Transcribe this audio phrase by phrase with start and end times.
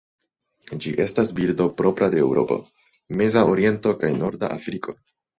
[0.83, 2.57] Ĝi estas birdo propra de Eŭropo,
[3.19, 4.97] Meza Oriento kaj Norda Afriko.